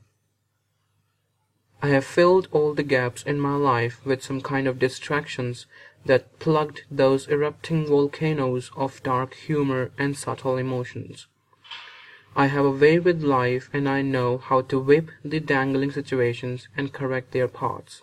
[1.83, 5.67] I have filled all the gaps in my life with some kind of distractions
[6.05, 11.27] that plugged those erupting volcanoes of dark humor and subtle emotions.
[12.37, 16.67] I have a way with life and I know how to whip the dangling situations
[16.75, 18.01] and correct their parts.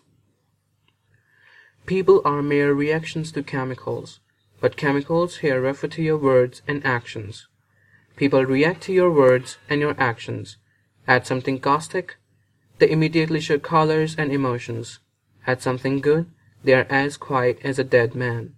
[1.85, 4.21] People are mere reactions to chemicals,
[4.61, 7.47] but chemicals here refer to your words and actions.
[8.17, 10.57] People react to your words and your actions.
[11.07, 12.17] Add something caustic,
[12.79, 14.99] they immediately show colors and emotions.
[15.47, 16.31] Add something good,
[16.65, 18.55] they are as quiet as a dead man.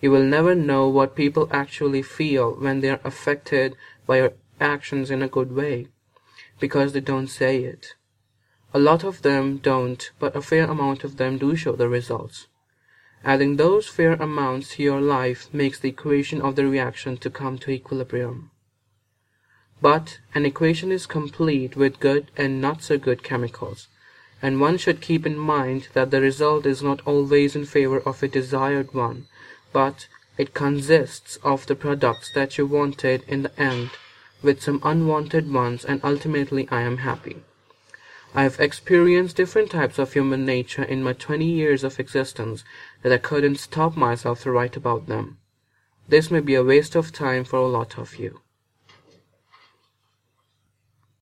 [0.00, 5.10] You will never know what people actually feel when they are affected by your actions
[5.10, 5.88] in a good way,
[6.58, 7.94] because they don't say it.
[8.72, 12.46] A lot of them don't, but a fair amount of them do show the results.
[13.24, 17.58] Adding those fair amounts to your life makes the equation of the reaction to come
[17.58, 18.50] to equilibrium.
[19.82, 23.88] But an equation is complete with good and not so good chemicals,
[24.40, 28.22] and one should keep in mind that the result is not always in favor of
[28.22, 29.26] a desired one,
[29.72, 30.06] but
[30.38, 33.90] it consists of the products that you wanted in the end
[34.42, 37.42] with some unwanted ones and ultimately I am happy.
[38.34, 42.62] I have experienced different types of human nature in my 20 years of existence
[43.02, 45.38] that I couldn't stop myself to write about them.
[46.08, 48.40] This may be a waste of time for a lot of you.